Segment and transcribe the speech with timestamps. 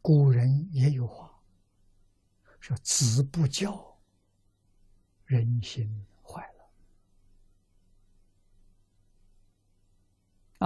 [0.00, 1.30] 古人也有话
[2.60, 3.98] 说：“子不教，
[5.26, 6.70] 人心坏了。”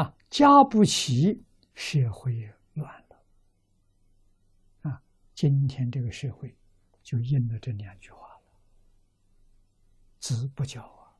[0.00, 1.42] 啊，家不齐，
[1.74, 3.22] 社会乱了。
[4.90, 5.02] 啊，
[5.34, 6.56] 今天这个社会
[7.02, 8.42] 就应了这两句话了
[10.20, 11.16] ：“子不教啊，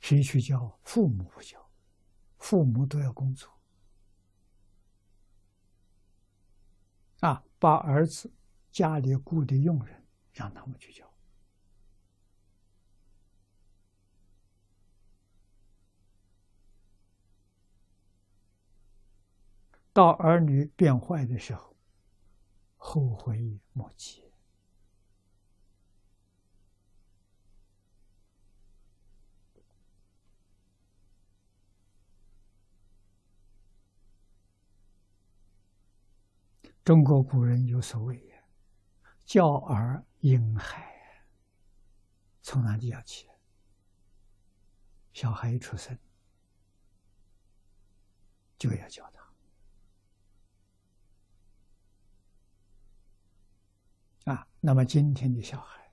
[0.00, 0.78] 谁去教？
[0.84, 1.62] 父母不教。”
[2.44, 3.50] 父母都要工作，
[7.20, 8.30] 啊，把儿子
[8.70, 11.10] 家里雇的佣人让他们去教，
[19.94, 21.74] 到儿女变坏的时候，
[22.76, 24.23] 后悔莫及。
[36.84, 38.36] 中国古人有所谓呀
[39.24, 40.84] ，“教儿婴孩”，
[42.42, 43.26] 从哪里要起？
[45.14, 45.98] 小孩一出生
[48.58, 49.32] 就要教他
[54.32, 54.46] 啊。
[54.60, 55.90] 那么今天的小孩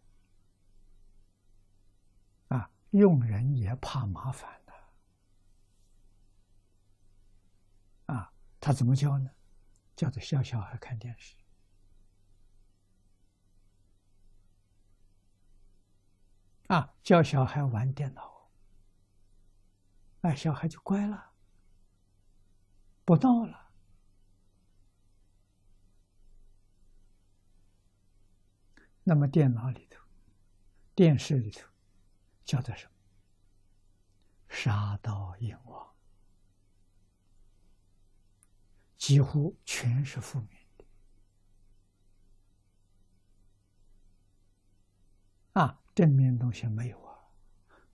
[2.49, 4.73] 啊，用人也怕麻烦的
[8.13, 9.31] 啊，他怎么教呢？
[10.01, 11.35] 叫做小小孩看电视，
[16.69, 18.49] 啊，教小孩玩电脑，
[20.21, 21.33] 哎，小孩就乖了，
[23.05, 23.69] 不闹了。
[29.03, 30.03] 那么电脑里头、
[30.95, 31.69] 电视里头，
[32.43, 32.91] 叫做什么？
[34.49, 35.95] 杀盗淫王。
[39.01, 40.85] 几乎全是负面的
[45.53, 47.17] 啊，正面东西没有啊，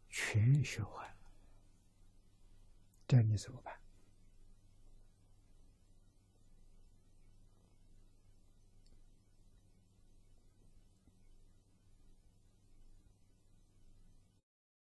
[0.09, 1.31] 全学坏了。
[3.07, 3.73] 这你怎么办？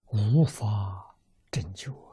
[0.07, 1.17] 无法
[1.53, 2.08] 拯救。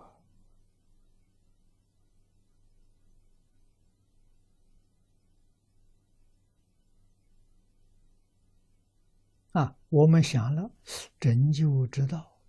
[9.55, 10.69] 啊，我们想了，
[11.17, 12.41] 拯救之道，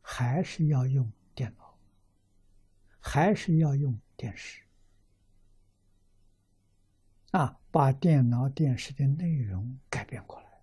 [0.00, 1.78] 还是要用电脑，
[2.98, 4.62] 还是要用电视，
[7.32, 10.62] 啊，把电脑、电视的内容改变过来，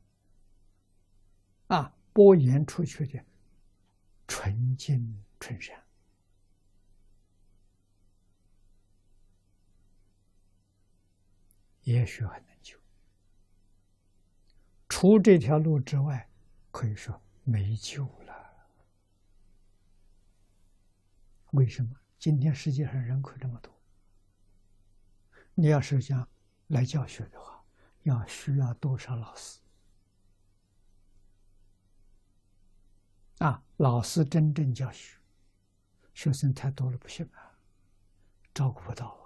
[1.78, 3.24] 啊，播言出去的
[4.28, 5.80] 纯净纯善，
[11.84, 12.79] 也许很难救。
[15.02, 16.30] 除这条路之外，
[16.72, 18.54] 可以说没救了。
[21.52, 21.96] 为什么？
[22.18, 23.74] 今天世界上人口这么多，
[25.54, 26.28] 你要是想
[26.68, 27.64] 来教学的话，
[28.04, 29.62] 要需要多少老师？
[33.38, 35.18] 啊，老师真正教学，
[36.14, 37.58] 学生太多了，不行啊，
[38.54, 39.18] 照顾不到。